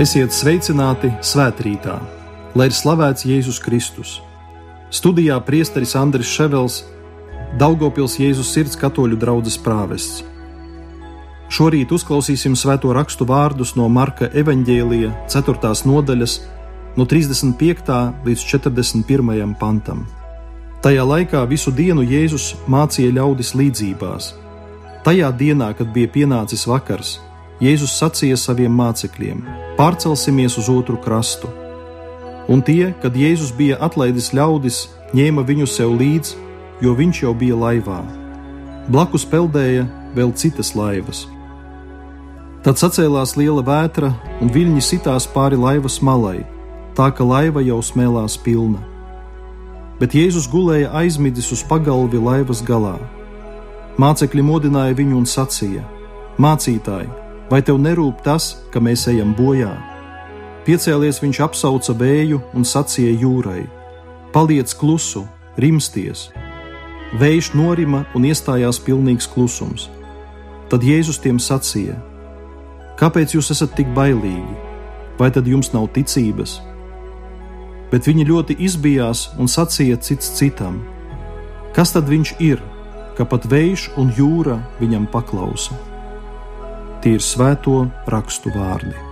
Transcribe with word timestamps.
Esiet 0.00 0.32
sveicināti 0.32 1.10
svētkrītā, 1.20 1.98
lai 2.56 2.66
ir 2.70 2.72
slavēts 2.72 3.26
Jēzus 3.28 3.58
Kristus. 3.60 4.12
Studijā 4.88 5.34
priesteris 5.44 5.90
Andris 6.00 6.30
Ševels, 6.32 6.78
Daugopils 7.60 8.14
Jēzus 8.16 8.54
sirds 8.54 8.78
katoļu 8.80 9.18
draugs 9.20 9.58
prāvests. 9.60 10.22
Šorīt 11.52 11.92
uzklausīsim 11.92 12.56
svēto 12.56 12.94
rakstu 12.96 13.26
vārdus 13.28 13.74
no 13.76 13.90
Marka 13.92 14.30
evaņģēlija 14.32 15.10
4. 15.28 15.72
nodaļas, 15.84 16.38
no 16.96 17.04
35. 17.04 17.98
līdz 18.24 18.44
41. 18.48 19.52
pantam. 19.60 20.06
Tajā 20.80 21.04
laikā 21.04 21.44
visu 21.50 21.68
dienu 21.68 22.00
Jēzus 22.00 22.54
mācīja 22.64 23.12
ļaudis 23.18 23.52
līdzībās. 23.60 24.32
Tajā 25.04 25.28
dienā, 25.36 25.74
kad 25.76 25.92
bija 25.92 26.08
pienācis 26.16 26.64
vakars, 26.64 27.18
Jēzus 27.62 27.92
sacīja 27.94 28.34
saviem 28.40 28.72
mācekļiem: 28.74 29.44
Pārcelsimies 29.78 30.56
uz 30.58 30.66
otru 30.72 30.96
krastu. 30.98 31.46
Un 32.50 32.58
tie, 32.66 32.90
kad 33.02 33.14
Jēzus 33.14 33.52
bija 33.54 33.76
atlaidis 33.86 34.32
ļaudis, 34.34 34.88
ņēma 35.14 35.44
viņu 35.46 35.68
sev 35.70 35.92
līdzi, 36.00 36.34
jo 36.82 36.96
viņš 36.98 37.20
jau 37.22 37.30
bija 37.38 37.60
laivā. 37.60 38.00
Blakus 38.90 39.22
peldēja 39.22 39.86
vēl 40.16 40.34
citas 40.34 40.72
laivas. 40.74 41.28
Tad 42.66 42.82
sacēlās 42.82 43.36
liela 43.38 43.62
vētra, 43.62 44.10
un 44.42 44.50
viļņi 44.50 44.82
sitās 44.82 45.28
pāri 45.30 45.54
laivas 45.54 46.00
malai, 46.02 46.42
tā 46.98 47.12
ka 47.14 47.22
laiva 47.22 47.62
jau 47.62 47.78
smēlās 47.78 48.40
pilna. 48.42 48.82
Bet 50.02 50.18
Jēzus 50.18 50.50
gulēja 50.50 50.90
aizmidzis 50.98 51.54
uz 51.54 51.62
pagalvi 51.62 52.18
laivas 52.18 52.66
galā. 52.66 52.98
Mācekļi 54.02 54.50
modināja 54.50 54.98
viņu 54.98 55.20
un 55.22 55.30
sacīja: 55.30 55.86
Mācītāji, 56.42 57.21
Vai 57.52 57.60
tev 57.60 57.76
nerūp 57.84 58.22
tas, 58.24 58.54
ka 58.72 58.80
mēs 58.80 59.02
ejam 59.12 59.34
bojā? 59.36 59.74
Piecēlies 60.64 61.18
viņš 61.20 61.40
apsauca 61.44 61.92
vēju 62.00 62.38
un 62.56 62.64
sacīja 62.64 63.12
jūrai: 63.20 63.66
Paliec 64.32 64.72
klusu, 64.72 65.26
rimsties! 65.60 66.30
Vējš 67.20 67.50
norima 67.52 68.06
un 68.16 68.24
iestājās 68.24 68.78
pilnīgs 68.80 69.28
klusums. 69.28 69.90
Tad 70.72 70.80
Jēzus 70.80 71.20
tiem 71.20 71.36
sacīja: 71.36 71.98
Kāpēc 72.96 73.36
jūs 73.36 73.52
esat 73.52 73.76
tik 73.76 73.92
bailīgi? 73.92 74.56
Vai 75.20 75.28
tad 75.28 75.44
jums 75.44 75.74
nav 75.76 75.90
ticības? 75.92 76.56
Bet 77.92 78.08
viņi 78.08 78.30
ļoti 78.32 78.56
izbijās 78.64 79.28
un 79.36 79.44
sacīja 79.44 80.00
cits 80.00 80.32
citam: 80.40 80.80
Kas 81.76 81.92
tad 81.92 82.08
viņš 82.08 82.36
ir, 82.40 82.64
ka 83.12 83.28
pat 83.28 83.44
vējš 83.44 83.90
un 84.00 84.08
jūra 84.16 84.62
viņam 84.80 85.10
paklausa? 85.12 85.91
Tie 87.02 87.16
ir 87.18 87.22
svēto 87.26 87.80
rakstu 88.06 88.52
vārdi. 88.54 89.11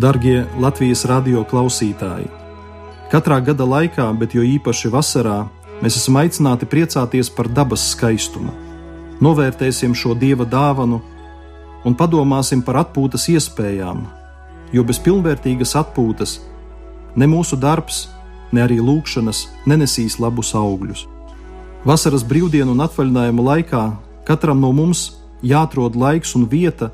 Darbie 0.00 0.46
Latvijas 0.56 1.02
radio 1.04 1.42
klausītāji! 1.44 2.24
Katrā 3.12 3.36
gada 3.44 3.66
laikā, 3.68 4.06
bet 4.16 4.32
jo 4.32 4.40
īpaši 4.40 4.88
vasarā, 4.88 5.42
mēs 5.82 5.98
esam 5.98 6.16
aicināti 6.16 6.64
priecāties 6.64 7.28
par 7.28 7.50
dabas 7.52 7.82
skaistumu. 7.90 8.54
Novērtēsim 9.20 9.92
šo 9.92 10.14
dieva 10.16 10.46
dāvanu 10.48 11.02
un 11.84 11.96
padomāsim 12.00 12.62
par 12.64 12.78
atpūtas 12.80 13.28
iespējām, 13.34 14.06
jo 14.72 14.86
bez 14.88 15.02
pilnvērtīgas 15.04 15.76
atpūtas 15.82 16.38
ne 17.20 17.28
mūsu 17.28 17.60
darbs, 17.60 18.06
ne 18.56 18.64
arī 18.64 18.80
lūkšanas 18.80 19.42
nenesīs 19.68 20.16
labus 20.22 20.54
augļus. 20.56 21.04
Vasaras 21.84 22.24
brīvdienu 22.24 22.72
un 22.72 22.86
atvaļinājumu 22.86 23.44
laikā 23.50 23.84
katram 24.24 24.64
no 24.64 24.72
mums 24.72 25.10
jāatrod 25.44 25.92
laiks 25.92 26.32
un 26.40 26.48
vieta, 26.48 26.88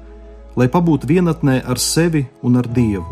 lai 0.57 0.69
pabūtu 0.73 1.09
vienatnē 1.09 1.61
ar 1.69 1.79
sevi 1.79 2.25
un 2.43 2.57
ar 2.57 2.67
Dievu. 2.67 3.07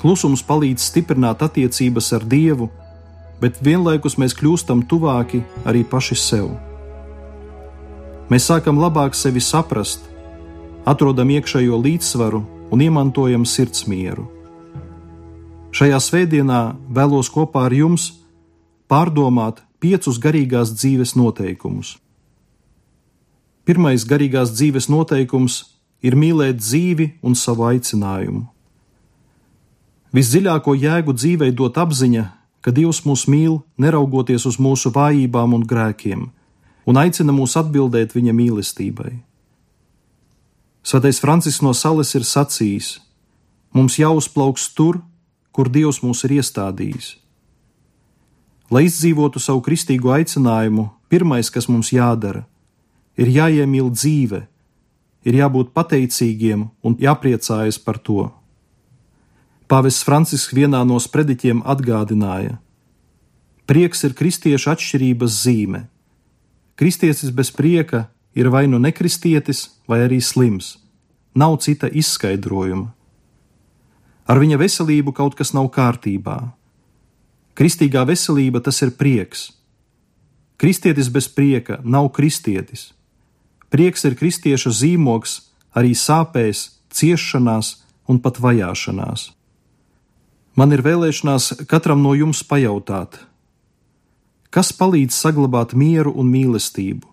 Klusums 0.00 0.44
palīdz 0.46 0.84
stiprināt 0.90 1.42
attiecības 1.42 2.12
ar 2.14 2.24
Dievu, 2.24 2.68
bet 3.40 3.58
vienlaikus 3.64 4.16
mēs 4.20 4.36
kļūstam 4.38 4.84
tuvāki 4.88 5.42
arī 5.66 5.82
paši 5.84 6.16
sev. 6.20 6.52
Mēs 8.30 8.46
sākam 8.50 8.78
labāk 8.82 9.14
sevi 9.14 9.42
saprast, 9.42 10.06
atrodam 10.86 11.30
iekšējo 11.34 11.78
līdzsvaru 11.82 12.42
un 12.70 12.82
iemantojam 12.82 13.44
sirdsmieru. 13.46 14.26
Šajā 15.76 15.98
svētdienā 16.00 16.60
vēlos 16.96 17.28
kopā 17.30 17.66
ar 17.68 17.74
jums 17.74 18.08
pārdomāt 18.88 19.60
piecus 19.82 20.18
garīgās 20.22 20.72
dzīves 20.72 21.14
noteikumus. 21.18 21.96
Pirmais 23.66 24.06
garīgās 24.06 24.54
dzīves 24.54 24.86
noteikums 24.88 25.58
ir 26.02 26.16
mīlēt 26.16 26.60
dzīvi 26.60 27.08
un 27.22 27.36
savu 27.38 27.66
aicinājumu. 27.70 28.46
Visdziļāko 30.16 30.74
jēgu 30.76 31.12
dzīvei 31.12 31.52
dot 31.52 31.76
apziņa, 31.76 32.24
ka 32.64 32.72
Dievs 32.72 33.02
mūs 33.06 33.26
mīl, 33.30 33.60
neraugoties 33.78 34.46
uz 34.48 34.56
mūsu 34.62 34.90
vājībām 34.94 35.54
un 35.54 35.66
grēkiem, 35.68 36.28
un 36.86 37.00
aicina 37.00 37.34
mūs 37.36 37.56
atbildēt 37.60 38.16
viņa 38.16 38.32
mīlestībai. 38.34 39.12
Svētais 40.86 41.20
Francisks 41.20 41.64
no 41.66 41.74
Sales 41.74 42.14
ir 42.14 42.24
sacījis: 42.24 42.96
Mums 43.74 43.98
jāuzplauks 43.98 44.70
tur, 44.74 45.02
kur 45.52 45.68
Dievs 45.68 45.98
mūs 46.04 46.22
ir 46.24 46.38
iestādījis. 46.38 47.16
Lai 48.70 48.86
izdzīvotu 48.86 49.42
savu 49.42 49.60
kristīgo 49.66 50.10
aicinājumu, 50.14 50.88
pirmais, 51.10 51.50
kas 51.54 51.68
mums 51.70 51.92
jādara, 51.94 52.46
ir 53.18 53.30
jāiemīl 53.30 53.92
dzīve, 53.94 54.46
ir 55.26 55.40
jābūt 55.42 55.74
pateicīgiem 55.74 56.68
un 56.86 56.96
jāpriecājas 57.02 57.80
par 57.82 57.98
to. 57.98 58.30
Pāvests 59.66 60.06
Francisks 60.06 60.54
vienā 60.54 60.84
no 60.86 61.00
sprediķiem 61.02 61.64
atgādināja: 61.66 62.60
Prieks 63.66 64.04
ir 64.06 64.14
kristiešu 64.14 64.70
atšķirības 64.76 65.38
zīme. 65.42 65.86
Kristietis 66.78 67.32
bez 67.34 67.50
prieka 67.50 68.06
ir 68.36 68.50
vai 68.52 68.66
nu 68.70 68.78
nekristietis, 68.78 69.80
vai 69.88 70.04
arī 70.06 70.20
slims. 70.22 70.76
Nav 71.34 71.58
cita 71.64 71.88
izskaidrojuma. 71.88 72.92
Ar 74.26 74.38
viņa 74.42 74.58
veselību 74.60 75.12
kaut 75.16 75.34
kas 75.38 75.52
nav 75.54 75.68
kārtībā. 75.74 76.52
Kristīgā 77.56 78.04
veselība 78.06 78.60
tas 78.60 78.82
ir 78.84 78.92
prieks. 78.98 79.50
Kristietis 80.60 81.08
bez 81.12 81.28
prieka 81.28 81.80
nav 81.84 82.10
kristietis. 82.12 82.95
Prieks 83.76 84.06
ir 84.08 84.14
kristieša 84.16 84.70
zīmogs 84.72 85.32
arī 85.76 85.90
sāpēs, 85.92 86.60
ciešanās 86.96 87.74
un 88.08 88.16
pat 88.24 88.38
vajāšanās. 88.40 89.26
Man 90.56 90.72
ir 90.72 90.80
vēlēšanās 90.80 91.66
katram 91.68 92.00
no 92.00 92.14
jums 92.16 92.40
pajautāt, 92.40 93.18
kas 94.48 94.72
palīdz 94.72 95.12
saglabāt 95.12 95.76
mieru 95.76 96.14
un 96.16 96.32
mīlestību, 96.32 97.04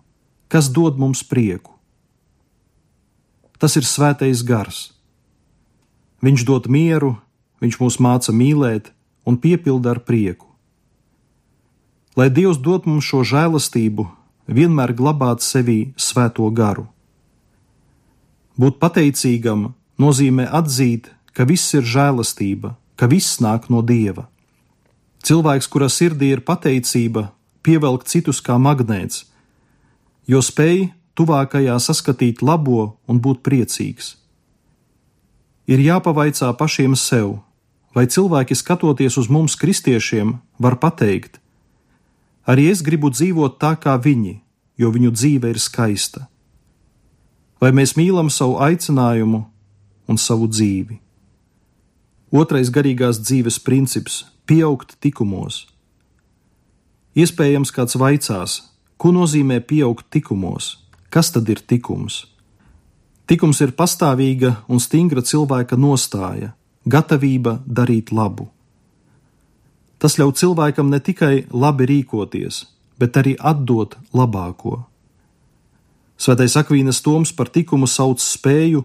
kas 0.48 0.72
dod 0.72 1.04
mums 1.04 1.26
prieku. 1.28 1.76
Tas 3.60 3.76
ir 3.76 3.84
svētais 3.84 4.48
gars. 4.48 4.94
Viņš 6.24 6.48
dod 6.48 6.72
mieru, 6.72 7.18
viņš 7.60 7.82
mūs 7.84 8.00
māca 8.00 8.32
mīlēt 8.32 8.94
un 9.28 9.36
piepilda 9.36 9.98
ar 9.98 10.06
prieku. 10.08 10.48
Lai 12.16 12.32
Dievs 12.32 12.64
dod 12.64 12.88
mums 12.88 13.04
šo 13.04 13.26
žēlastību, 13.28 14.08
vienmēr 14.48 14.94
glabāt 14.94 15.44
sevī 15.44 15.94
svēto 15.98 16.50
garu. 16.52 16.88
Būt 18.60 18.80
pateicīgam 18.82 19.74
nozīmē 19.98 20.46
atzīt, 20.52 21.10
ka 21.34 21.46
viss 21.50 21.74
ir 21.74 21.86
žēlastība, 21.88 22.76
ka 22.96 23.10
viss 23.10 23.40
nāk 23.42 23.70
no 23.74 23.82
dieva. 23.82 24.28
Cilvēks, 25.24 25.70
kura 25.72 25.88
sirdī 25.90 26.34
ir 26.36 26.44
pateicība, 26.46 27.32
pievelk 27.64 28.04
citus 28.06 28.44
kā 28.44 28.60
magnēts, 28.60 29.24
jo 30.28 30.42
spēj 30.44 30.92
tuvākajā 31.18 31.78
saskatīt 31.80 32.44
labo 32.44 32.98
un 33.08 33.22
būt 33.24 33.42
priecīgs. 33.46 34.18
Ir 35.66 35.80
jāpavaicā 35.80 36.52
pašiem 36.60 36.98
sev, 37.00 37.40
vai 37.96 38.06
cilvēki 38.06 38.58
skatoties 38.58 39.18
uz 39.22 39.30
mums, 39.32 39.56
kristiešiem, 39.56 40.36
var 40.60 40.76
pateikt: 40.82 41.40
Arī 42.44 42.68
es 42.72 42.82
gribu 42.84 43.08
dzīvot 43.14 43.56
tā 43.62 43.76
kā 43.80 43.96
viņi, 43.96 44.42
jo 44.78 44.92
viņu 44.92 45.12
dzīve 45.16 45.54
ir 45.54 45.60
skaista. 45.60 46.28
Vai 47.62 47.72
mēs 47.72 47.96
mīlam 47.96 48.28
savu 48.28 48.58
aicinājumu 48.60 49.46
un 50.12 50.20
savu 50.20 50.50
dzīvi? 50.52 51.00
Otrais 52.34 52.68
garīgās 52.74 53.22
dzīves 53.22 53.62
princips- 53.64 54.26
pieaugt 54.50 54.98
tikumos. 55.00 55.68
Iespējams, 57.16 57.72
kāds 57.72 57.96
vaicās, 57.96 58.62
ko 58.98 59.12
nozīmē 59.14 59.62
pieaugt 59.62 60.10
tikumos, 60.10 60.78
kas 61.10 61.32
tad 61.32 61.48
ir 61.50 61.62
tikums? 61.62 62.26
Tikums 63.28 63.62
ir 63.62 63.72
pastāvīga 63.72 64.58
un 64.68 64.80
stingra 64.80 65.22
cilvēka 65.22 65.78
nostāja, 65.78 66.54
gatavība 66.86 67.62
darīt 67.68 68.12
labu. 68.12 68.50
Tas 70.04 70.18
ļauj 70.20 70.34
cilvēkam 70.36 70.90
ne 70.92 71.00
tikai 71.00 71.46
labi 71.56 71.88
rīkoties, 71.88 72.66
bet 73.00 73.16
arī 73.22 73.38
atdot 73.40 73.96
labāko. 74.12 74.82
Svētais 76.20 76.58
Akvīnas 76.60 77.00
Toms 77.06 77.32
par 77.32 77.48
tikumu 77.48 77.88
sauc 77.88 78.20
spēju, 78.20 78.84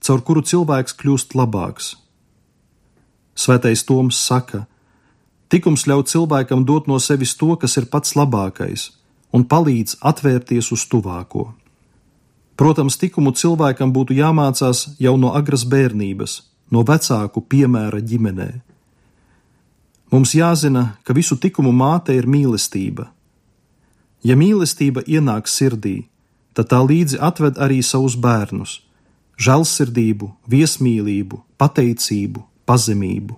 caur 0.00 0.22
kuru 0.24 0.40
cilvēks 0.40 0.96
kļūst 0.96 1.36
labāks. 1.36 1.90
Svētais 3.36 3.84
Toms 3.84 4.16
saka, 4.16 4.64
tikums 5.52 5.84
ļauj 5.84 6.06
cilvēkam 6.14 6.64
dot 6.64 6.88
no 6.88 6.96
sevis 6.96 7.36
to, 7.36 7.52
kas 7.60 7.76
ir 7.76 7.90
pats 7.92 8.16
labākais, 8.16 8.88
un 9.36 9.44
palīdz 9.44 9.98
atvērties 10.00 10.72
uz 10.72 10.86
tuvāko. 10.88 11.50
Protams, 12.56 12.96
tikumu 12.96 13.34
cilvēkam 13.36 13.92
būtu 13.92 14.16
jāmācās 14.16 14.96
jau 14.98 15.14
no 15.20 15.36
agras 15.36 15.68
bērnības, 15.68 16.40
no 16.72 16.82
vecāku 16.88 17.44
piemēra 17.44 18.00
ģimenē. 18.00 18.48
Mums 20.08 20.32
jāzina, 20.32 20.96
ka 21.04 21.12
visu 21.12 21.36
tikumu 21.36 21.68
māte 21.76 22.14
ir 22.16 22.24
mīlestība. 22.24 23.10
Ja 24.24 24.38
mīlestība 24.40 25.02
ienāk 25.04 25.50
sirdī, 25.52 26.08
tad 26.56 26.70
tā 26.72 26.80
līdzi 26.80 27.20
atved 27.20 27.60
arī 27.60 27.82
savus 27.84 28.16
bērnus- 28.16 28.80
žēlsirdību, 29.44 30.30
viesmīlību, 30.48 31.42
pateicību, 31.60 32.42
pazemību. 32.66 33.36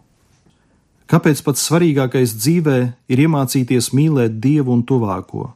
Kāpēc 1.11 1.43
pats 1.43 1.67
svarīgākais 1.67 2.37
dzīvē 2.38 2.94
ir 3.08 3.19
iemācīties 3.19 3.90
mīlēt 3.90 4.38
Dievu 4.40 4.73
un 4.73 4.84
tuvāko? 4.87 5.52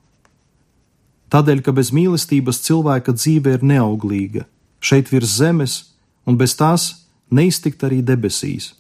Tādēļ, 1.31 1.63
ka 1.63 1.73
bez 1.73 1.91
mīlestības 1.91 2.59
cilvēka 2.67 3.15
dzīve 3.15 3.55
ir 3.55 3.63
neauglīga, 3.63 4.47
šeit 4.81 5.09
virs 5.11 5.39
zemes, 5.39 5.85
un 6.27 6.37
bez 6.37 6.57
tās 6.59 7.07
neiztikt 7.31 7.87
arī 7.87 8.03
debesīs. 8.03 8.75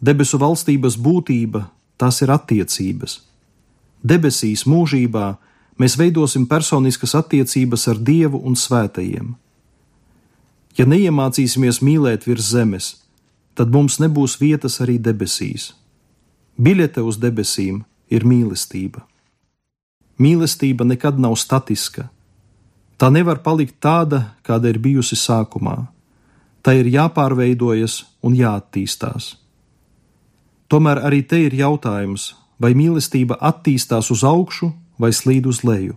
Debesu 0.00 0.38
valstības 0.38 0.98
būtība 1.00 1.66
tās 1.96 2.20
ir 2.22 2.32
attiecības. 2.34 3.20
Debesīs 4.04 4.66
mūžībā 4.68 5.26
mēs 5.80 5.96
veidosim 5.98 6.46
personiskas 6.46 7.16
attiecības 7.16 7.88
ar 7.88 7.98
Dievu 7.98 8.42
un 8.44 8.56
svētajiem. 8.56 9.34
Ja 10.76 10.84
neiemācīsimies 10.84 11.80
mīlēt 11.80 12.28
virs 12.28 12.52
zemes, 12.52 12.92
tad 13.56 13.72
mums 13.72 13.96
nebūs 14.00 14.36
vietas 14.40 14.80
arī 14.84 14.98
debesīs. 15.00 15.72
Biļete 16.60 17.00
uz 17.00 17.16
debesīm 17.20 17.82
ir 18.12 18.24
mīlestība. 18.28 19.02
Mīlestība 20.20 20.84
nekad 20.84 21.18
nav 21.20 21.36
statiska. 21.40 22.08
Tā 22.96 23.10
nevar 23.12 23.42
palikt 23.44 23.80
tāda, 23.80 24.36
kāda 24.44 24.72
ir 24.72 24.80
bijusi 24.80 25.16
sākumā 25.16 25.76
tai 26.66 26.80
ir 26.82 26.88
jāpārveidojas 26.90 28.00
un 28.26 28.34
jāattīstās. 28.34 29.36
Tomēr 30.68 30.98
arī 31.06 31.22
te 31.22 31.38
ir 31.46 31.54
jautājums, 31.54 32.34
vai 32.58 32.72
mīlestība 32.74 33.38
attīstās 33.38 34.10
uz 34.10 34.24
augšu 34.26 34.72
vai 34.98 35.12
slīd 35.12 35.46
uz 35.46 35.62
leju. 35.62 35.94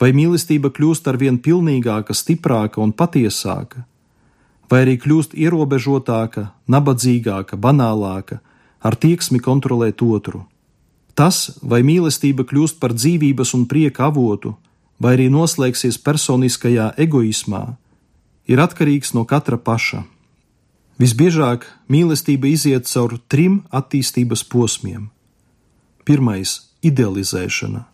Vai 0.00 0.10
mīlestība 0.12 0.72
kļūst 0.74 1.06
ar 1.08 1.16
vien 1.20 1.38
pilnīgāka, 1.40 2.12
stiprāka 2.12 2.82
un 2.82 2.92
patiesāka, 2.92 3.84
vai 4.70 4.82
arī 4.84 4.96
kļūst 5.00 5.36
ierobežotāka, 5.38 6.50
nabadzīgāka, 6.68 7.56
banālāka, 7.56 8.40
ar 8.82 8.96
tieksmi 8.98 9.40
kontrolēt 9.40 10.02
otru. 10.02 10.44
Tas, 11.16 11.56
vai 11.62 11.80
mīlestība 11.86 12.44
kļūst 12.44 12.80
par 12.82 12.92
dzīvības 12.92 13.54
un 13.56 13.64
prieka 13.70 14.10
avotu, 14.10 14.56
vai 15.00 15.14
arī 15.16 15.30
noslēgsies 15.32 15.96
personiskajā 16.04 16.90
egoismā, 17.00 17.64
ir 18.50 18.60
atkarīgs 18.60 19.14
no 19.16 19.24
katra 19.24 19.56
paša. 19.56 20.04
Visbiežāk 20.96 21.66
mīlestība 21.92 22.48
iziet 22.48 22.88
cauri 22.88 23.18
trim 23.28 23.58
attīstības 23.68 24.46
posmiem. 24.48 25.10
Pirmais- 26.08 26.60
idealizēšana. 26.88 27.84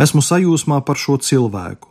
Esmu 0.00 0.22
sajūsmā 0.24 0.80
par 0.86 0.96
šo 0.96 1.18
cilvēku. 1.20 1.88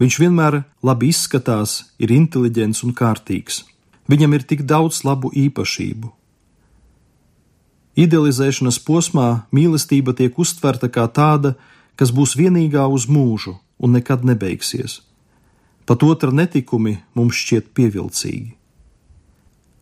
Viņš 0.00 0.18
vienmēr 0.18 0.64
labi 0.82 1.12
izskatās, 1.12 1.84
ir 2.00 2.08
inteliģents 2.08 2.82
un 2.82 2.92
kārtīgs. 2.92 3.62
Viņam 4.08 4.34
ir 4.34 4.42
tik 4.42 4.66
daudz 4.66 5.04
labu 5.04 5.30
īpašību. 5.30 6.10
Idealizēšanas 7.96 8.78
posmā 8.82 9.46
mīlestība 9.52 10.16
tiek 10.16 10.38
uztverta 10.38 10.88
kā 10.88 11.06
tāda, 11.06 11.54
kas 11.94 12.10
būs 12.10 12.34
vienīgā 12.34 12.90
uz 12.90 13.06
mūžu 13.06 13.60
un 13.78 13.92
nekad 13.92 14.24
nebeigsies. 14.24 15.00
Pat 15.86 16.02
otra 16.02 16.30
netikumi 16.30 16.98
mums 17.14 17.36
šķiet 17.36 17.70
pievilcīgi. 17.74 18.59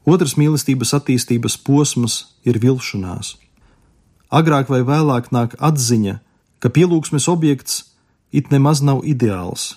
Otrs 0.09 0.39
mīlestības 0.41 0.95
attīstības 0.97 1.59
posms 1.61 2.15
ir 2.49 2.57
vilšanās. 2.63 3.35
Agrāk 4.33 4.71
vai 4.73 4.81
vēlāk 4.87 5.29
nāk 5.37 5.57
atziņa, 5.61 6.19
ka 6.65 6.73
pielūgsmes 6.73 7.29
objekts 7.29 7.83
it 8.33 8.49
nemaz 8.53 8.81
nav 8.85 9.05
ideāls. 9.05 9.77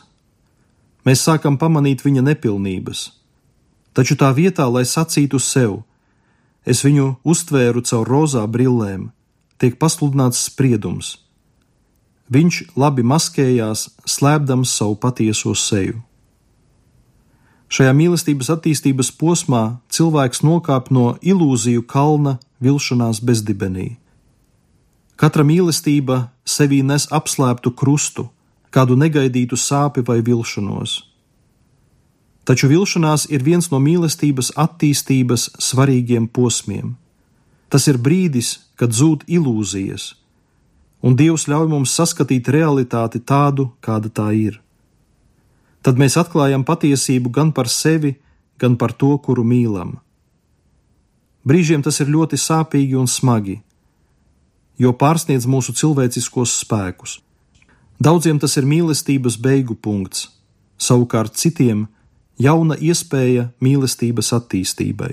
Mēs 1.07 1.23
sākam 1.25 1.57
pamanīt 1.57 2.03
viņa 2.05 2.23
nepilnības, 2.29 3.09
taču 3.97 4.15
tā 4.15 4.29
vietā, 4.37 4.67
lai 4.71 4.83
sacītu 4.85 5.39
sev, 5.41 5.81
es 6.63 6.83
viņu 6.85 7.15
uztvēru 7.27 7.83
caur 7.87 8.07
rozā 8.07 8.45
brillēm, 8.47 9.09
tiek 9.57 9.75
pasludināts 9.81 10.45
spriedums. 10.47 11.17
Viņš 12.31 12.61
labi 12.79 13.03
maskējās, 13.03 13.89
slēpdams 14.07 14.77
savu 14.77 14.95
patieso 14.95 15.55
seju. 15.57 15.99
Šajā 17.71 17.91
mīlestības 17.95 18.49
attīstības 18.51 19.13
posmā 19.15 19.61
cilvēks 19.95 20.41
nokāp 20.43 20.89
no 20.91 21.13
ilūziju 21.23 21.85
kalna 21.87 22.33
vilšanās 22.59 23.21
bezdibenī. 23.23 23.93
Katra 25.15 25.45
mīlestība 25.47 26.17
sevī 26.43 26.81
nes 26.83 27.05
apslēptu 27.15 27.71
krustu, 27.71 28.25
kādu 28.75 28.97
negaidītu 28.99 29.55
sāpi 29.55 30.03
vai 30.03 30.19
vilšanos. 30.19 30.97
Taču 32.43 32.67
vilšanās 32.67 33.29
ir 33.31 33.45
viens 33.45 33.69
no 33.71 33.79
mīlestības 33.79 34.51
attīstības 34.59 35.45
svarīgiem 35.61 36.25
posmiem. 36.27 36.97
Tas 37.71 37.87
ir 37.87 38.01
brīdis, 38.03 38.49
kad 38.75 38.91
zūd 38.91 39.23
ilūzijas, 39.31 40.09
un 41.07 41.15
Dievs 41.15 41.47
ļauj 41.47 41.71
mums 41.71 41.95
saskatīt 41.95 42.51
realitāti 42.51 43.23
tādu, 43.23 43.69
kāda 43.79 44.11
tā 44.11 44.27
ir 44.35 44.59
tad 45.81 45.99
mēs 46.01 46.17
atklājam 46.17 46.63
patiesību 46.67 47.31
gan 47.33 47.51
par 47.51 47.69
sevi, 47.69 48.15
gan 48.61 48.77
par 48.77 48.93
to, 48.93 49.15
kuru 49.17 49.43
mīlam. 49.43 49.97
Brīžiem 51.47 51.81
tas 51.81 51.97
ir 52.03 52.11
ļoti 52.13 52.37
sāpīgi 52.37 52.97
un 52.99 53.07
smagi, 53.09 53.57
jo 54.77 54.93
pārsniedz 54.93 55.47
mūsu 55.49 55.73
cilvēciskos 55.73 56.53
spēkus. 56.61 57.17
Daudziem 58.01 58.39
tas 58.41 58.57
ir 58.57 58.65
mīlestības 58.69 59.37
beigu 59.41 59.75
punkts, 59.77 60.29
savukārt 60.77 61.37
citiem 61.37 61.87
jauna 62.41 62.77
iespēja 62.77 63.49
mīlestības 63.61 64.31
attīstībai. 64.37 65.11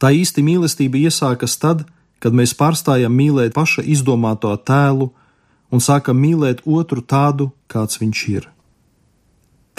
Tā 0.00 0.10
īsti 0.16 0.42
mīlestība 0.42 0.98
iesākas 1.06 1.58
tad, 1.60 1.84
kad 2.22 2.36
mēs 2.36 2.54
pārstājam 2.56 3.12
mīlēt 3.14 3.54
paša 3.56 3.84
izdomāto 3.84 4.52
tēlu 4.56 5.10
un 5.70 5.82
sākam 5.82 6.18
mīlēt 6.18 6.62
otru 6.66 7.02
tādu, 7.02 7.50
kāds 7.70 8.00
viņš 8.00 8.22
ir. 8.34 8.48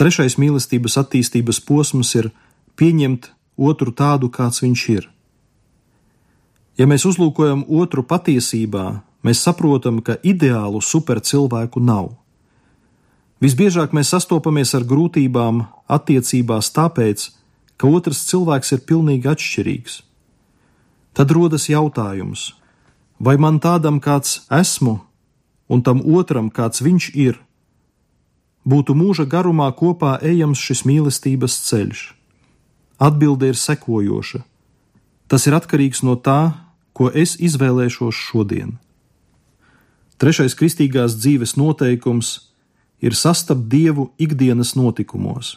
Trešais 0.02 0.34
mīlestības 0.42 0.96
attīstības 0.98 1.60
posms 1.62 2.16
ir 2.18 2.32
pieņemt 2.74 3.28
otru 3.62 3.92
tādu, 3.94 4.32
kāds 4.34 4.64
viņš 4.64 4.86
ir. 4.90 5.04
Ja 6.74 6.88
mēs 6.90 7.06
uzlūkojam 7.06 7.68
otru 7.70 8.02
patiesībā, 8.10 8.86
mēs 9.22 9.44
saprotam, 9.46 10.00
ka 10.02 10.16
ideālu 10.26 10.82
supercilvēku 10.82 11.84
nav. 11.86 12.16
Visbiežāk 13.46 13.94
mēs 13.94 14.10
sastopamies 14.16 14.74
ar 14.74 14.88
grūtībām 14.90 15.62
attiecībās 15.86 16.72
tāpēc, 16.74 17.28
ka 17.78 17.86
otrs 17.86 18.24
cilvēks 18.32 18.74
ir 18.74 18.82
pilnīgi 18.90 19.30
atšķirīgs. 19.30 20.02
Tad 21.14 21.38
rodas 21.38 21.70
jautājums, 21.70 22.56
vai 23.22 23.38
man 23.38 23.62
tādam, 23.62 24.02
kāds 24.02 24.48
esmu, 24.50 24.98
un 25.70 25.86
tam 25.86 26.02
otram, 26.02 26.50
kāds 26.50 26.82
viņš 26.82 27.14
ir, 27.14 27.38
būtu 28.66 28.96
mūža 28.98 29.26
garumā 29.26 29.70
kopā 29.76 30.18
ejams 30.22 30.60
šis 30.60 30.86
mīlestības 30.86 31.58
ceļš? 31.68 32.02
Atbilde 33.02 33.50
ir 33.50 33.58
sekojoša. 33.58 34.44
Tas 35.28 35.48
ir 35.48 35.56
atkarīgs 35.58 36.04
no 36.04 36.18
tā, 36.20 36.54
ko 36.94 37.10
es 37.10 37.38
izvēlēšos 37.40 38.14
šodien. 38.14 38.78
Trešais 40.22 40.54
kristīgās 40.54 41.16
dzīves 41.18 41.56
noteikums 41.58 42.52
ir 43.02 43.16
sastapt 43.18 43.66
Dievu 43.72 44.12
ikdienas 44.22 44.76
notikumos. 44.78 45.56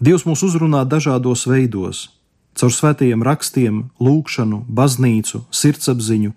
Dievs 0.00 0.22
mūs 0.24 0.44
uzrunā 0.46 0.84
dažādos 0.86 1.48
veidos- 1.50 2.08
caur 2.58 2.70
svētajiem 2.70 3.22
rakstiem, 3.26 3.90
lūgšanu, 4.00 4.64
baznīcu, 4.68 5.42
sirdsapziņu, 5.50 6.32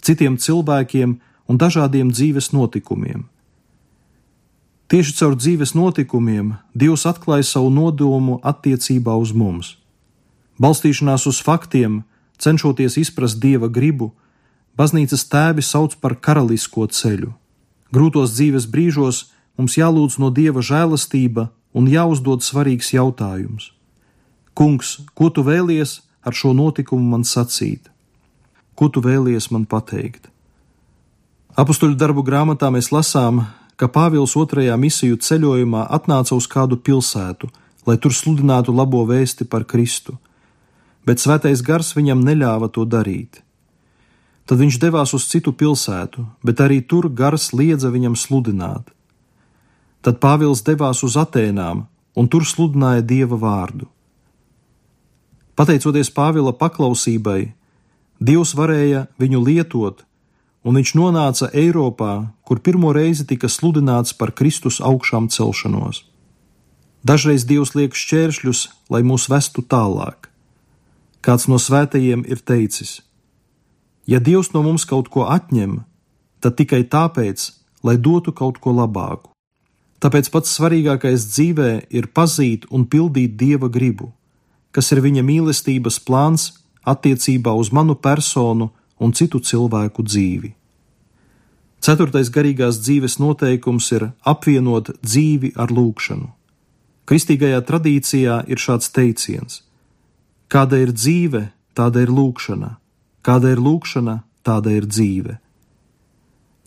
citiem 0.00 0.36
cilvēkiem 0.36 1.18
un 1.48 1.58
dažādiem 1.58 2.12
dzīves 2.12 2.52
notikumiem. 2.52 3.24
Tieši 4.94 5.10
caur 5.18 5.32
dzīves 5.34 5.72
notikumiem 5.74 6.52
Dievs 6.70 7.02
atklāja 7.10 7.42
savu 7.48 7.66
nodomu 7.74 8.36
attiecībā 8.46 9.16
uz 9.18 9.32
mums. 9.34 9.72
Balstīšanās 10.62 11.24
uz 11.26 11.40
faktiem, 11.42 12.04
cenšoties 12.38 12.94
izprast 13.00 13.40
Dieva 13.42 13.66
gribu, 13.66 14.12
baznīcas 14.78 15.24
tēvi 15.32 15.64
sauc 15.66 15.96
par 15.98 16.14
karalisko 16.22 16.86
ceļu. 16.86 17.32
Grūtos 17.90 18.36
dzīves 18.36 18.68
brīžos 18.70 19.24
mums 19.58 19.74
jālūdz 19.80 20.20
no 20.22 20.30
Dieva 20.30 20.62
žēlastība 20.62 21.48
un 21.74 21.90
jāuzdod 21.90 22.46
svarīgs 22.46 22.92
jautājums. 22.94 23.72
Kungs, 24.54 25.00
ko 25.18 25.26
tu 25.26 25.42
vēlies 25.42 26.04
ar 26.22 26.38
šo 26.38 26.54
notikumu 26.54 27.16
man 27.16 27.26
sacīt? 27.26 27.90
Ko 28.78 28.86
tu 28.86 29.02
vēlies 29.02 29.50
man 29.50 29.66
pateikt? 29.66 30.30
Apustuļu 31.58 31.98
darbu 31.98 32.22
grāmatā 32.22 32.70
mēs 32.70 32.94
lasām, 32.94 33.42
ka 33.76 33.88
Pāvils 33.90 34.36
otrajā 34.38 34.76
misiju 34.80 35.18
ceļojumā 35.18 35.86
atnāca 35.96 36.36
uz 36.36 36.46
kādu 36.50 36.78
pilsētu, 36.78 37.50
lai 37.86 37.96
tur 38.00 38.14
sludinātu 38.14 38.74
labo 38.74 39.04
vēsti 39.08 39.46
par 39.50 39.66
Kristu, 39.68 40.16
bet 41.04 41.20
svētais 41.20 41.62
gars 41.62 41.92
viņam 41.96 42.22
neļāva 42.24 42.70
to 42.72 42.84
darīt. 42.84 43.42
Tad 44.44 44.60
viņš 44.60 44.78
devās 44.80 45.14
uz 45.16 45.24
citu 45.28 45.54
pilsētu, 45.56 46.24
bet 46.44 46.60
arī 46.60 46.82
tur 46.84 47.08
gars 47.08 47.52
liedza 47.56 47.88
viņam 47.92 48.16
sludināt. 48.16 48.90
Tad 50.04 50.20
Pāvils 50.20 50.60
devās 50.64 51.00
uz 51.04 51.16
Atēnām 51.16 51.86
un 52.14 52.28
tur 52.28 52.44
sludināja 52.44 53.02
dieva 53.02 53.40
vārdu. 53.40 53.88
Pateicoties 55.56 56.10
Pāvila 56.12 56.52
paklausībai, 56.52 57.54
Dievs 58.24 58.54
varēja 58.54 59.06
viņu 59.18 59.40
lietot, 59.42 60.04
un 60.64 60.78
viņš 60.80 60.94
nonāca 60.96 61.50
Eiropā, 61.52 62.32
kur 62.42 62.60
pirmo 62.64 62.92
reizi 62.96 63.26
tika 63.28 63.50
sludināts 63.52 64.16
par 64.16 64.32
Kristus 64.32 64.80
augšām 64.80 65.28
celšanos. 65.28 66.04
Dažreiz 67.04 67.44
Dievs 67.44 67.74
liek 67.76 67.92
šķēršļus, 67.92 68.60
lai 68.88 69.02
mūs 69.04 69.28
vestu 69.28 69.60
tālāk. 69.60 70.30
Kāds 71.20 71.44
no 71.52 71.60
svētajiem 71.60 72.24
ir 72.24 72.40
teicis: 72.40 73.02
Ja 74.08 74.20
Dievs 74.20 74.52
no 74.56 74.64
mums 74.64 74.88
kaut 74.88 75.12
ko 75.12 75.28
atņem, 75.28 75.82
tad 76.40 76.56
tikai 76.56 76.82
tāpēc, 76.88 77.52
lai 77.84 77.96
dotu 78.00 78.32
kaut 78.32 78.60
ko 78.60 78.72
labāku. 78.72 79.30
Tāpēc 80.00 80.28
pats 80.32 80.52
svarīgākais 80.56 81.28
dzīvē 81.32 81.70
ir 81.88 82.10
pazīt 82.12 82.66
un 82.68 82.84
pildīt 82.84 83.36
dieva 83.40 83.70
gribu, 83.72 84.10
kas 84.72 84.92
ir 84.92 85.00
viņa 85.04 85.22
mīlestības 85.24 86.00
plāns 86.04 86.50
attiecībā 86.84 87.52
uz 87.56 87.70
manu 87.72 87.96
personu 87.96 88.68
un 89.04 89.12
citu 89.12 89.40
cilvēku 89.40 90.04
dzīvi. 90.06 90.54
Ceturtais 91.84 92.30
garīgās 92.32 92.80
dzīves 92.80 93.18
noteikums 93.20 93.90
ir 93.92 94.08
apvienot 94.24 94.94
dzīvi 95.04 95.52
ar 95.60 95.68
lūgšanu. 95.68 96.30
Kristīgajā 97.04 97.60
tradīcijā 97.68 98.38
ir 98.48 98.60
šāds 98.60 98.88
teiciens: 98.96 99.60
Kāda 100.48 100.80
ir 100.80 100.94
dzīve, 100.96 101.50
tāda 101.76 102.06
ir 102.06 102.12
lūgšana, 102.14 102.78
kāda 103.20 103.52
ir 103.52 103.60
lūgšana, 103.60 104.22
tāda 104.46 104.72
ir 104.72 104.88
dzīve. 104.88 105.36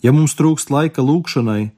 Ja 0.06 0.14
mums 0.14 0.36
trūkst 0.38 0.70
laika 0.70 1.02
lūgšanai, 1.02 1.72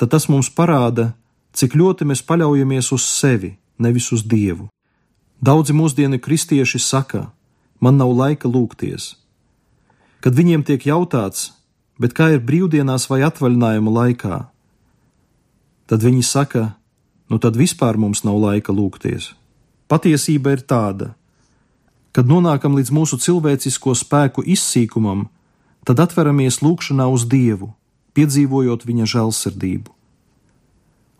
tad 0.00 0.14
tas 0.14 0.30
mums 0.32 0.48
parāda, 0.48 1.10
cik 1.52 1.76
ļoti 1.76 2.08
mēs 2.08 2.24
paļaujamies 2.24 2.88
uz 2.96 3.04
sevi, 3.04 3.58
nevis 3.76 4.08
uz 4.16 4.24
Dievu. 4.24 4.70
Daudzi 5.44 5.76
mūsdienu 5.76 6.16
kristieši 6.16 6.80
saka, 6.80 7.26
man 7.80 8.00
nav 8.00 8.16
laika 8.16 8.48
lūgties. 8.48 9.12
Kad 10.26 10.34
viņiem 10.34 10.64
tiek 10.66 10.82
jautāts, 10.82 11.52
bet 12.02 12.10
kā 12.10 12.32
ir 12.34 12.40
brīvdienās 12.42 13.04
vai 13.06 13.20
atvaļinājuma 13.22 13.92
laikā, 13.94 14.38
tad 15.86 16.02
viņi 16.02 16.24
saka, 16.26 16.72
nu 17.30 17.38
tad 17.38 17.54
vispār 17.54 17.94
mums 17.94 18.24
nav 18.26 18.40
laika 18.42 18.74
lūgties. 18.74 19.36
Patiesība 19.86 20.56
ir 20.56 20.66
tāda, 20.66 21.12
kad 22.10 22.26
nonākam 22.26 22.74
līdz 22.74 22.90
mūsu 22.90 23.20
cilvēcisko 23.22 23.94
spēku 23.94 24.42
izsīkumam, 24.42 25.28
tad 25.86 26.02
atveramies 26.02 26.58
lūgšanā 26.58 27.06
uz 27.06 27.22
Dievu 27.30 27.70
piedzīvojot 28.18 28.82
viņa 28.88 29.06
žēlsirdību. 29.12 29.92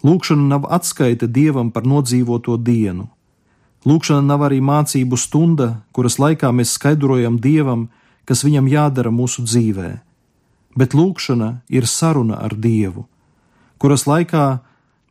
Lūkšana 0.02 0.48
nav 0.50 0.66
atskaita 0.66 1.28
dievam 1.30 1.70
par 1.70 1.86
nodzīvoto 1.86 2.56
dienu. 2.58 3.06
Lūkšana 3.86 4.26
nav 4.26 4.48
arī 4.48 4.58
mācību 4.58 5.14
stunda, 5.14 5.68
kuras 5.94 6.18
laikā 6.18 6.50
mēs 6.50 6.75
skaidrojam 6.75 7.38
dievam, 7.38 7.86
kas 8.26 8.42
viņam 8.45 8.68
jādara 8.68 9.12
mūsu 9.14 9.45
dzīvē, 9.47 9.90
bet 10.76 10.95
lūkšana 10.99 11.62
ir 11.73 11.87
saruna 11.87 12.40
ar 12.42 12.56
dievu, 12.59 13.06
kuras 13.78 14.06
laikā 14.11 14.59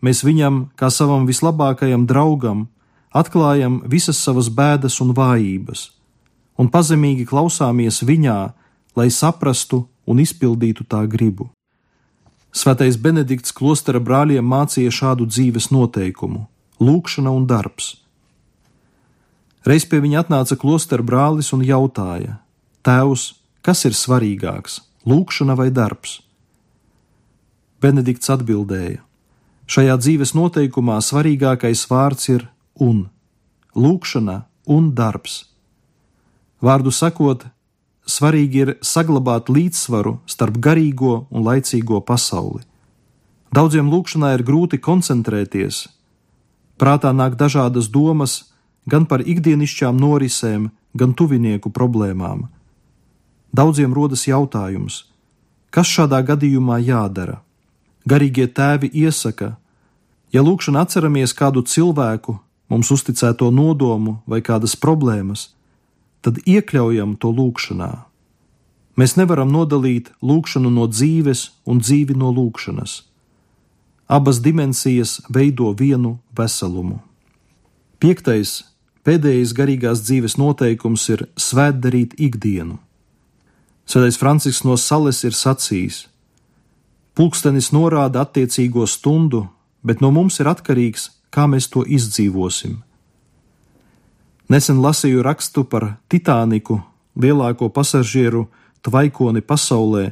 mēs 0.05 0.21
viņam, 0.27 0.69
kā 0.75 0.91
savam 0.91 1.25
vislabākajam 1.25 2.05
draugam, 2.05 2.67
atklājam 3.15 3.81
visas 3.87 4.19
savas 4.19 4.51
bēdas 4.51 4.99
un 5.01 5.15
vājības, 5.15 5.89
un 6.59 6.69
pazemīgi 6.69 7.25
klausāmies 7.25 8.03
viņā, 8.03 8.39
lai 8.95 9.09
saprastu 9.11 9.85
un 10.05 10.21
izpildītu 10.21 10.85
tā 10.87 11.05
gribu. 11.09 11.49
Svētais 12.55 12.95
Benedikts 12.95 13.51
klostera 13.51 13.99
brāļiem 13.99 14.45
mācīja 14.47 14.91
šādu 14.93 15.27
dzīves 15.27 15.71
noteikumu- 15.75 16.45
lūkšana 16.87 17.31
un 17.35 17.47
darbs. 17.47 17.97
Reiz 19.65 19.83
pie 19.83 19.99
viņa 19.99 20.23
atnāca 20.23 20.55
klostera 20.55 21.03
brālis 21.03 21.51
un 21.53 21.61
jautāja: 21.65 22.39
Tēvs, 22.85 23.21
kas 23.65 23.79
ir 23.87 23.95
svarīgāks- 23.97 24.81
lūkšana 25.09 25.55
vai 25.57 25.71
darbs? 25.73 26.19
Benedikts 27.81 28.29
atbildēja: 28.29 28.99
Šajā 29.65 29.95
dzīves 29.97 30.35
noteikumā 30.37 30.99
svarīgākais 31.01 31.87
vārds 31.89 32.29
ir 32.29 32.47
un- 32.79 33.09
lūkšana 33.83 34.43
un 34.67 34.91
darbs. 34.93 35.45
Vārdu 36.61 36.93
sakot, 36.93 37.45
svarīgi 38.05 38.55
ir 38.55 38.77
saglabāt 38.81 39.49
līdzsvaru 39.49 40.19
starp 40.27 40.57
garīgo 40.57 41.25
un 41.31 41.43
laicīgo 41.43 42.05
pasauli. 42.05 42.61
Daudziem 43.51 43.89
lūkšanā 43.89 44.35
ir 44.37 44.43
grūti 44.43 44.77
koncentrēties. 44.77 45.87
Prātā 46.77 47.09
nāk 47.15 47.35
dažādas 47.35 47.89
domas 47.89 48.43
gan 48.87 49.07
par 49.07 49.21
ikdienišķām 49.21 49.97
norisēm, 49.97 50.69
gan 50.95 51.13
tuvinieku 51.13 51.71
problēmām. 51.71 52.49
Daudziem 53.55 53.93
rodas 53.95 54.25
jautājums, 54.27 55.05
kas 55.71 55.87
šādā 55.87 56.19
gadījumā 56.27 56.79
jādara? 56.83 57.37
Garīgie 58.03 58.49
tēvi 58.51 58.89
iesaka, 58.91 59.53
ja 60.35 60.41
lūkšanā 60.43 60.81
atceramies 60.83 61.31
kādu 61.37 61.63
cilvēku, 61.63 62.35
mums 62.67 62.91
uzticēto 62.91 63.51
nodomu 63.55 64.17
vai 64.27 64.41
kādas 64.43 64.75
problēmas, 64.75 65.53
tad 66.25 66.41
iekļaujam 66.43 67.15
to 67.21 67.31
lūkšanā. 67.31 67.91
Mēs 68.99 69.15
nevaram 69.15 69.53
nodalīt 69.53 70.11
lūkšanu 70.19 70.71
no 70.75 70.89
dzīves 70.91 71.47
un 71.63 71.79
dzīvi 71.79 72.15
no 72.19 72.33
lūkšanas. 72.35 73.03
Abas 74.11 74.41
dimensijas 74.43 75.21
veido 75.29 75.71
vienu 75.79 76.17
veselumu. 76.35 76.99
Piektais, 78.03 78.65
pēdējais 79.07 79.55
garīgās 79.55 80.03
dzīves 80.03 80.35
noteikums 80.41 81.07
ir 81.13 81.29
svētdarīt 81.39 82.19
ikdienu. 82.19 82.81
Svētais 83.85 84.17
Francisks 84.17 84.63
no 84.65 84.77
Sales 84.77 85.21
ir 85.23 85.35
sacījis: 85.37 86.07
Pulkstenis 87.15 87.69
norāda 87.71 88.25
attiecīgo 88.25 88.87
stundu, 88.89 89.45
bet 89.85 90.01
no 90.01 90.09
mums 90.11 90.39
ir 90.41 90.49
atkarīgs, 90.49 91.11
kā 91.29 91.45
mēs 91.47 91.69
to 91.69 91.85
izdzīvosim. 91.85 92.81
Nesen 94.49 94.81
lasīju 94.81 95.23
rakstu 95.25 95.63
par 95.69 95.95
Titaniku, 96.09 96.81
lielāko 97.17 97.69
pasažieru 97.69 98.45
tvaikoni 98.85 99.41
pasaulē, 99.41 100.11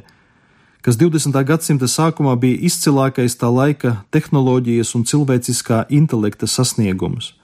kas 0.82 0.98
20. 0.98 1.36
gadsimta 1.46 1.86
sākumā 1.90 2.34
bija 2.38 2.62
izcilākais 2.68 3.38
tā 3.38 3.50
laika 3.50 3.96
tehnoloģijas 4.14 4.94
un 4.98 5.06
cilvēciskā 5.06 5.84
intelekta 5.90 6.46
sasniegums. 6.50 7.34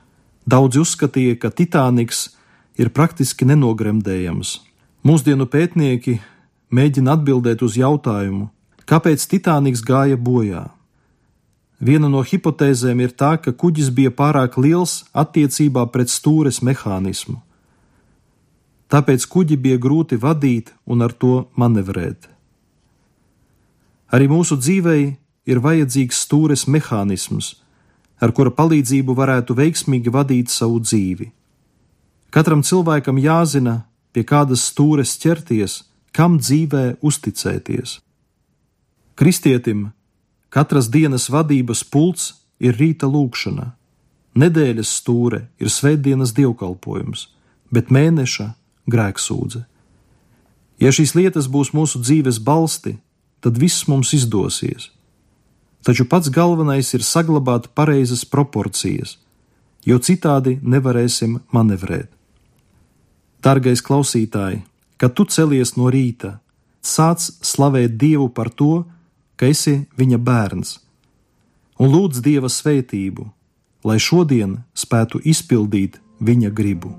Daudzi 0.46 0.82
uzskatīja, 0.82 1.38
ka 1.38 1.50
Titaniks 1.50 2.30
ir 2.78 2.90
praktiski 2.90 3.46
nenogremdējams. 3.46 4.69
Mūsdienu 5.06 5.46
pētnieki 5.48 6.18
mēģina 6.70 7.16
atbildēt 7.16 7.62
uz 7.64 7.76
jautājumu, 7.80 8.50
Kāpēc 8.90 9.22
Titaniks 9.30 9.84
gāja 9.86 10.16
bojā? 10.18 10.64
Viena 11.78 12.08
no 12.10 12.24
hipotēzēm 12.26 13.04
ir 13.04 13.12
tā, 13.14 13.36
ka 13.38 13.52
kuģis 13.54 13.92
bija 13.94 14.10
pārāk 14.10 14.56
liels 14.58 15.04
attiecībā 15.14 15.84
pret 15.94 16.10
stūres 16.10 16.58
mehānismu. 16.66 17.36
Tāpēc 18.90 19.28
kuģi 19.30 19.60
bija 19.62 19.78
grūti 19.78 20.18
vadīt 20.18 20.72
un 20.90 21.06
ar 21.06 21.14
to 21.14 21.46
manevrēt. 21.54 22.26
Arī 24.10 24.26
mūsu 24.26 24.58
dzīvei 24.58 25.04
ir 25.46 25.62
vajadzīgs 25.62 26.24
stūres 26.26 26.66
mehānisms, 26.66 27.52
ar 28.18 28.34
kura 28.34 28.50
palīdzību 28.50 29.14
varētu 29.14 29.54
veiksmīgi 29.54 30.10
vadīt 30.10 30.50
savu 30.50 30.82
dzīvi. 30.82 31.30
Katram 32.34 32.66
cilvēkam 32.66 33.22
jāzina, 33.22 33.84
pie 34.12 34.24
kādas 34.26 34.66
stūres 34.70 35.16
ķerties, 35.22 35.82
kam 36.12 36.38
dzīvē 36.40 37.00
uzticēties. 37.06 37.98
Kristietim 39.14 39.90
katras 40.50 40.88
dienas 40.90 41.28
vadības 41.30 41.84
pults 41.84 42.32
ir 42.58 42.76
rīta 42.80 43.08
lūkšana, 43.10 43.70
nedēļas 44.34 44.94
stūre 45.00 45.44
ir 45.60 45.70
svētdienas 45.70 46.34
dievkalpojums, 46.36 47.28
bet 47.70 47.92
mēneša 47.94 48.52
grēksūdze. 48.90 49.64
Ja 50.80 50.92
šīs 50.94 51.14
lietas 51.14 51.46
būs 51.52 51.74
mūsu 51.76 52.00
dzīves 52.00 52.40
balsti, 52.42 52.96
tad 53.44 53.58
viss 53.60 53.86
mums 53.88 54.14
izdosies. 54.16 54.90
Taču 55.84 56.04
pats 56.08 56.28
galvenais 56.32 56.92
ir 56.96 57.04
saglabāt 57.04 57.70
pareizas 57.76 58.24
proporcijas, 58.28 59.16
jo 59.84 59.96
citādi 60.00 60.58
nevarēsim 60.60 61.38
manevrēt. 61.52 62.10
Dargais 63.40 63.80
klausītāj, 63.80 64.58
kad 65.00 65.14
tu 65.16 65.24
celies 65.24 65.72
no 65.72 65.88
rīta, 65.88 66.34
sāc 66.84 67.24
slavēt 67.40 67.96
Dievu 67.96 68.28
par 68.28 68.50
to, 68.52 68.84
ka 69.40 69.48
esi 69.48 69.86
viņa 69.96 70.18
bērns, 70.20 70.76
un 71.80 71.88
lūdz 71.88 72.20
Dieva 72.20 72.52
svētību, 72.52 73.24
lai 73.88 73.96
šodien 73.96 74.58
spētu 74.76 75.22
izpildīt 75.24 75.96
viņa 76.20 76.52
gribu. 76.52 76.92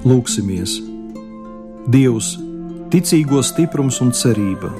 Lūksimies! 0.00 0.80
Dievs, 1.92 2.38
ticīgo 2.90 3.42
stiprums 3.46 4.00
un 4.02 4.10
cerība! 4.14 4.70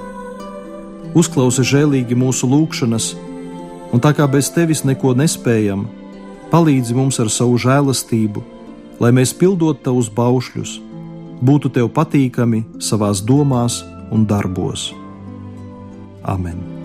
Uzklausi 1.14 1.64
žēlīgi 1.66 2.18
mūsu 2.18 2.48
lūgšanas, 2.50 3.12
un 3.90 4.02
tā 4.02 4.12
kā 4.14 4.26
bez 4.30 4.50
tevis 4.54 4.84
neko 4.86 5.14
nespējam, 5.18 5.86
palīdzi 6.50 6.96
mums 6.98 7.18
ar 7.22 7.30
savu 7.30 7.58
žēlastību, 7.58 8.42
lai 9.02 9.12
mēs 9.14 9.34
pildot 9.34 9.82
tavus 9.86 10.10
baušļus, 10.14 10.76
būtu 11.42 11.73
tev 11.78 11.90
patīkami 11.94 12.64
savās 12.82 13.23
domās 13.26 13.80
un 14.10 14.26
darbos. 14.26 14.90
Amen! 16.23 16.79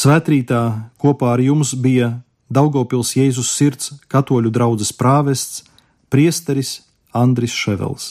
Svētrītā 0.00 0.60
kopā 0.96 1.34
ar 1.34 1.40
jums 1.44 1.74
bija 1.76 2.06
Daugopils 2.48 3.10
Jēzus 3.18 3.50
sirds 3.52 3.90
katoļu 4.08 4.48
draudzes 4.54 4.94
prāvests, 4.96 5.60
priesteris 6.08 6.70
Andris 7.12 7.52
Ševels. 7.52 8.06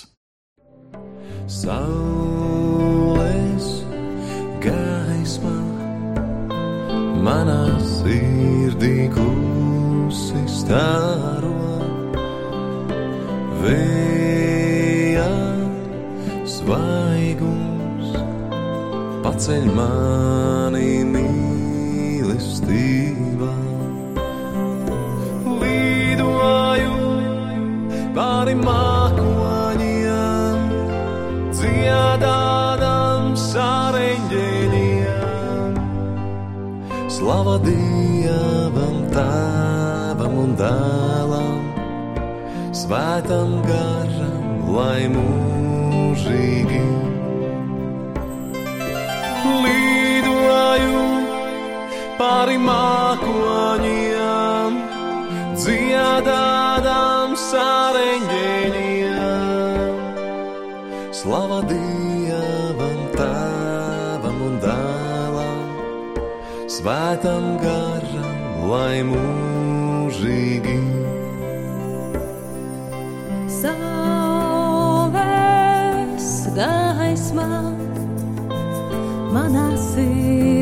Saules 1.49 2.59
gaisma 4.61 5.55
manā 7.25 7.65
sirdī 7.95 9.09
klusi 9.15 10.45
stāro 10.59 11.57
vēja 13.65 15.33
svaigums 16.53 18.13
paceļ 19.25 19.71
mani 19.73 20.89
mīlestību 21.01 21.48
mīlestība. 22.29 23.49
Lidoju 25.61 26.97
pāri 28.13 28.53
mākoņiem, 28.59 30.59
dziedādam 31.57 33.33
sareņģēļiem. 33.33 35.73
Slava 37.09 37.57
Dievam, 37.65 38.97
Tēvam 39.15 40.33
un 40.45 40.55
Dēlam, 40.59 41.57
Svētam 42.79 43.51
garam, 43.65 44.47
lai 44.77 45.01
mūžīgi. 45.13 46.98
Pāri 52.19 52.57
mākoņiem, 52.59 53.23
dziedādām 55.55 57.35
sāreņģēļiem. 57.39 58.75
Slava 61.15 61.59
Dievam, 61.69 62.99
Tēvam 63.15 64.37
un 64.49 64.53
Dēlam, 64.65 65.61
Svētam 66.69 67.45
garam, 67.63 68.37
lai 68.67 68.99
mūžīgi. 69.07 70.77
Saule 73.59 75.27
dziesmā, 76.19 77.51
manā 79.31 79.67
sirdī 79.87 80.58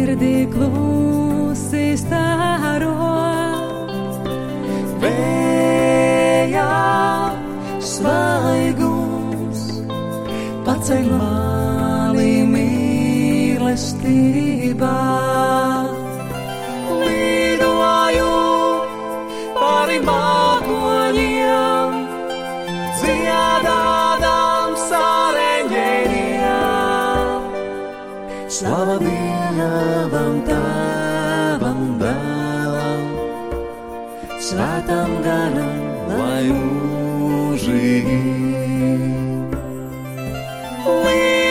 svētām 34.47 35.11
garam, 35.25 35.81
lai 36.11 36.45
mūžīgi. 36.53 38.19
Līdz 40.87 41.46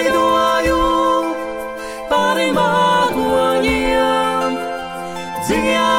yeah. 5.67 5.96